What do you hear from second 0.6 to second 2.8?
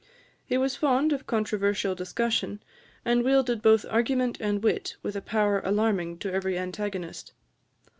fond of controversial discussion,